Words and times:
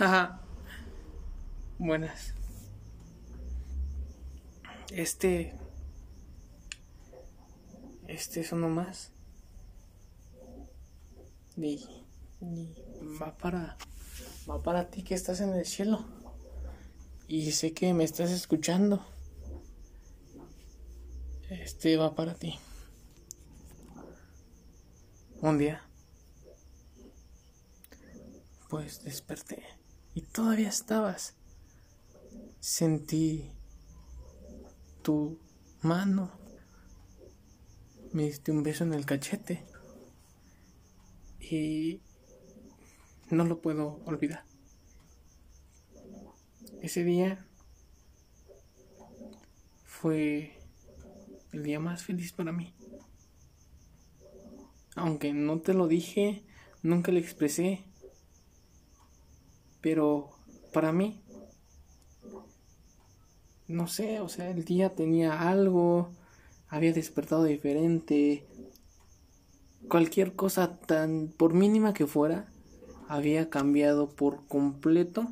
Ajá. 0.00 0.40
Buenas. 1.78 2.32
Este. 4.90 5.54
Este 8.08 8.40
es 8.40 8.50
uno 8.52 8.70
más. 8.70 9.12
Y 11.58 11.86
va 13.20 13.36
para. 13.36 13.76
Va 14.48 14.62
para 14.62 14.88
ti 14.88 15.02
que 15.02 15.14
estás 15.14 15.42
en 15.42 15.50
el 15.50 15.66
cielo. 15.66 16.02
Y 17.28 17.52
sé 17.52 17.74
que 17.74 17.92
me 17.92 18.04
estás 18.04 18.30
escuchando. 18.30 19.04
Este 21.50 21.98
va 21.98 22.14
para 22.14 22.32
ti. 22.32 22.58
Un 25.42 25.58
día. 25.58 25.82
Pues 28.70 29.04
desperté. 29.04 29.62
Y 30.14 30.22
todavía 30.22 30.68
estabas. 30.68 31.34
Sentí 32.58 33.52
tu 35.02 35.38
mano. 35.82 36.30
Me 38.12 38.24
diste 38.24 38.50
un 38.52 38.62
beso 38.62 38.84
en 38.84 38.94
el 38.94 39.06
cachete. 39.06 39.64
Y 41.40 42.00
no 43.30 43.44
lo 43.44 43.60
puedo 43.60 44.00
olvidar. 44.04 44.44
Ese 46.82 47.04
día 47.04 47.46
fue 49.84 50.58
el 51.52 51.62
día 51.62 51.78
más 51.78 52.04
feliz 52.04 52.32
para 52.32 52.52
mí. 52.52 52.74
Aunque 54.96 55.32
no 55.32 55.60
te 55.60 55.74
lo 55.74 55.88
dije, 55.88 56.44
nunca 56.82 57.12
lo 57.12 57.18
expresé. 57.18 57.84
Pero 59.80 60.30
para 60.72 60.92
mí, 60.92 61.22
no 63.66 63.86
sé, 63.86 64.20
o 64.20 64.28
sea, 64.28 64.50
el 64.50 64.64
día 64.64 64.94
tenía 64.94 65.48
algo, 65.48 66.10
había 66.68 66.92
despertado 66.92 67.44
diferente. 67.44 68.46
Cualquier 69.88 70.34
cosa 70.34 70.78
tan, 70.80 71.28
por 71.36 71.54
mínima 71.54 71.94
que 71.94 72.06
fuera, 72.06 72.52
había 73.08 73.48
cambiado 73.48 74.10
por 74.10 74.46
completo 74.46 75.28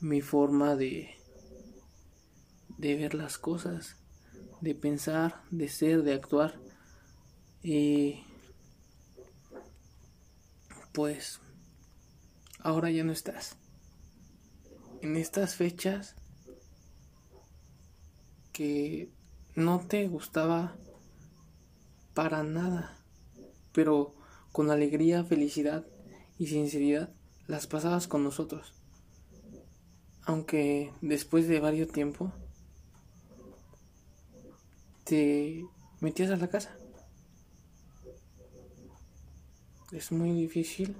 mi 0.00 0.20
forma 0.20 0.76
de, 0.76 1.10
de 2.78 2.96
ver 2.96 3.14
las 3.14 3.38
cosas, 3.38 3.96
de 4.60 4.74
pensar, 4.74 5.42
de 5.50 5.68
ser, 5.68 6.02
de 6.02 6.14
actuar. 6.14 6.60
Y 7.62 8.24
pues 10.92 11.40
ahora 12.60 12.90
ya 12.90 13.04
no 13.04 13.12
estás. 13.12 13.56
En 15.04 15.16
estas 15.16 15.54
fechas 15.54 16.14
que 18.54 19.10
no 19.54 19.80
te 19.80 20.08
gustaba 20.08 20.78
para 22.14 22.42
nada, 22.42 22.96
pero 23.74 24.14
con 24.50 24.70
alegría, 24.70 25.22
felicidad 25.22 25.84
y 26.38 26.46
sinceridad 26.46 27.12
las 27.46 27.66
pasabas 27.66 28.08
con 28.08 28.24
nosotros. 28.24 28.72
Aunque 30.22 30.90
después 31.02 31.48
de 31.48 31.60
varios 31.60 31.92
tiempo 31.92 32.32
te 35.04 35.66
metías 36.00 36.30
a 36.30 36.36
la 36.36 36.48
casa. 36.48 36.78
Es 39.92 40.10
muy 40.12 40.32
difícil 40.32 40.96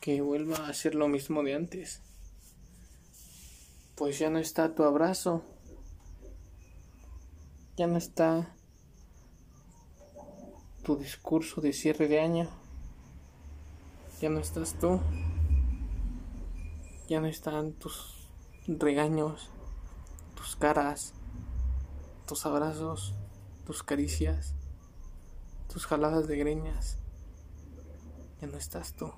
que 0.00 0.22
vuelva 0.22 0.66
a 0.66 0.72
ser 0.72 0.94
lo 0.94 1.08
mismo 1.08 1.42
de 1.42 1.54
antes. 1.54 2.00
Pues 3.96 4.18
ya 4.18 4.30
no 4.30 4.38
está 4.38 4.74
tu 4.74 4.82
abrazo. 4.82 5.44
Ya 7.76 7.86
no 7.86 7.98
está 7.98 8.54
tu 10.82 10.96
discurso 10.96 11.60
de 11.60 11.74
cierre 11.74 12.08
de 12.08 12.20
año. 12.20 12.48
Ya 14.22 14.30
no 14.30 14.40
estás 14.40 14.74
tú. 14.80 15.00
Ya 17.08 17.20
no 17.20 17.26
están 17.26 17.72
tus 17.72 18.28
regaños, 18.66 19.50
tus 20.36 20.54
caras, 20.54 21.12
tus 22.26 22.46
abrazos, 22.46 23.14
tus 23.66 23.82
caricias, 23.82 24.54
tus 25.70 25.86
jaladas 25.86 26.28
de 26.28 26.36
greñas. 26.36 26.98
Ya 28.40 28.46
no 28.46 28.56
estás 28.56 28.94
tú 28.94 29.12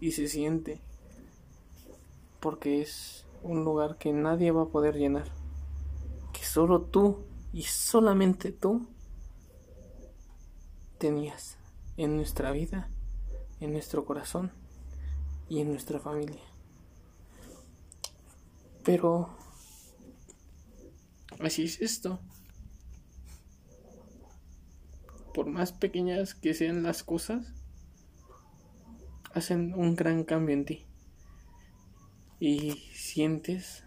y 0.00 0.12
se 0.12 0.28
siente 0.28 0.80
porque 2.40 2.80
es 2.80 3.26
un 3.42 3.64
lugar 3.64 3.98
que 3.98 4.12
nadie 4.12 4.50
va 4.50 4.62
a 4.62 4.68
poder 4.68 4.96
llenar, 4.96 5.30
que 6.32 6.44
solo 6.44 6.82
tú 6.82 7.24
y 7.52 7.62
solamente 7.62 8.50
tú 8.50 8.86
tenías 10.98 11.58
en 11.96 12.16
nuestra 12.16 12.50
vida, 12.50 12.88
en 13.60 13.72
nuestro 13.72 14.04
corazón 14.04 14.52
y 15.48 15.60
en 15.60 15.70
nuestra 15.70 16.00
familia. 16.00 16.42
Pero 18.84 19.28
así 21.40 21.64
es 21.64 21.80
esto. 21.80 22.20
Por 25.34 25.46
más 25.46 25.72
pequeñas 25.72 26.34
que 26.34 26.54
sean 26.54 26.82
las 26.82 27.02
cosas, 27.02 27.59
hacen 29.32 29.74
un 29.74 29.94
gran 29.94 30.24
cambio 30.24 30.54
en 30.54 30.64
ti. 30.64 30.86
Y 32.38 32.72
sientes 32.94 33.84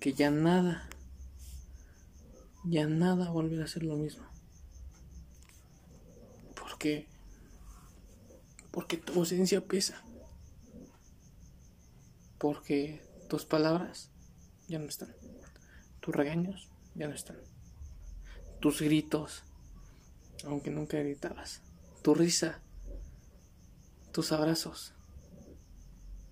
que 0.00 0.14
ya 0.14 0.30
nada, 0.30 0.88
ya 2.64 2.86
nada 2.86 3.30
volverá 3.30 3.64
a 3.64 3.68
ser 3.68 3.84
lo 3.84 3.96
mismo. 3.96 4.24
Porque, 6.58 7.08
porque 8.70 8.96
tu 8.96 9.14
ausencia 9.14 9.64
pesa. 9.66 10.02
Porque 12.38 13.02
tus 13.28 13.44
palabras 13.44 14.10
ya 14.68 14.78
no 14.78 14.86
están. 14.86 15.14
Tus 16.00 16.14
regaños 16.14 16.70
ya 16.94 17.08
no 17.08 17.14
están. 17.14 17.36
Tus 18.60 18.80
gritos, 18.80 19.44
aunque 20.44 20.70
nunca 20.70 20.98
gritabas. 20.98 21.62
Tu 22.02 22.14
risa 22.14 22.63
tus 24.14 24.30
abrazos. 24.30 24.94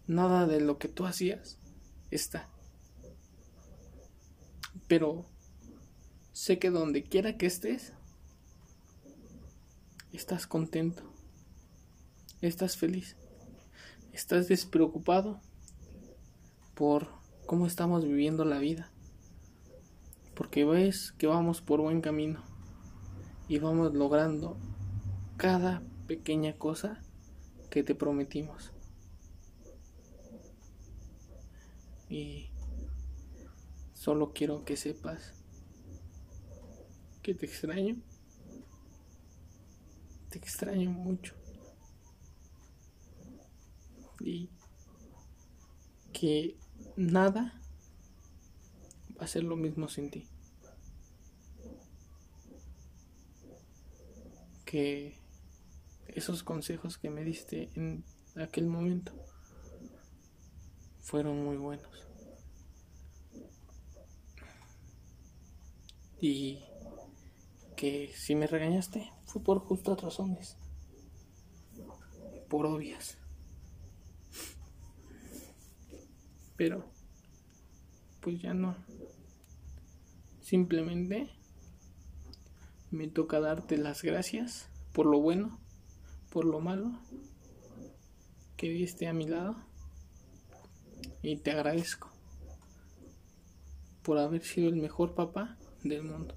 Nada 0.06 0.46
de 0.46 0.60
lo 0.60 0.78
que 0.78 0.86
tú 0.86 1.04
hacías 1.04 1.58
está. 2.12 2.48
Pero 4.86 5.26
sé 6.32 6.60
que 6.60 6.70
donde 6.70 7.02
quiera 7.02 7.36
que 7.36 7.46
estés, 7.46 7.92
estás 10.12 10.46
contento, 10.46 11.02
estás 12.40 12.76
feliz, 12.76 13.16
estás 14.12 14.46
despreocupado 14.46 15.40
por 16.76 17.08
cómo 17.46 17.66
estamos 17.66 18.04
viviendo 18.04 18.44
la 18.44 18.60
vida. 18.60 18.92
Porque 20.36 20.64
ves 20.64 21.10
que 21.18 21.26
vamos 21.26 21.60
por 21.60 21.80
buen 21.80 22.00
camino 22.00 22.44
y 23.48 23.58
vamos 23.58 23.92
logrando 23.92 24.56
cada 25.36 25.82
pequeña 26.06 26.56
cosa 26.56 27.02
que 27.72 27.82
te 27.82 27.94
prometimos. 27.94 28.70
Y 32.10 32.50
solo 33.94 34.34
quiero 34.34 34.62
que 34.66 34.76
sepas 34.76 35.32
que 37.22 37.34
te 37.34 37.46
extraño. 37.46 37.96
Te 40.28 40.38
extraño 40.38 40.90
mucho. 40.90 41.34
Y 44.20 44.50
que 46.12 46.58
nada 46.94 47.58
va 49.18 49.24
a 49.24 49.28
ser 49.28 49.44
lo 49.44 49.56
mismo 49.56 49.88
sin 49.88 50.10
ti. 50.10 50.28
Que 54.66 55.21
esos 56.12 56.42
consejos 56.42 56.98
que 56.98 57.10
me 57.10 57.24
diste 57.24 57.70
en 57.74 58.04
aquel 58.36 58.66
momento 58.66 59.12
fueron 61.00 61.44
muy 61.44 61.56
buenos. 61.56 61.90
Y 66.20 66.60
que 67.76 68.12
si 68.14 68.36
me 68.36 68.46
regañaste 68.46 69.12
fue 69.26 69.42
por 69.42 69.58
justas 69.58 70.00
razones, 70.00 70.56
por 72.48 72.66
obvias. 72.66 73.18
Pero, 76.56 76.92
pues 78.20 78.40
ya 78.40 78.54
no. 78.54 78.76
Simplemente 80.40 81.30
me 82.90 83.08
toca 83.08 83.40
darte 83.40 83.78
las 83.78 84.02
gracias 84.02 84.68
por 84.92 85.06
lo 85.06 85.18
bueno 85.18 85.61
por 86.32 86.44
lo 86.46 86.60
malo 86.60 86.90
que 88.56 88.68
diste 88.68 89.06
a 89.06 89.12
mi 89.12 89.26
lado 89.26 89.54
y 91.22 91.36
te 91.36 91.50
agradezco 91.50 92.10
por 94.02 94.18
haber 94.18 94.42
sido 94.42 94.68
el 94.68 94.76
mejor 94.76 95.14
papá 95.14 95.58
del 95.82 96.02
mundo. 96.02 96.34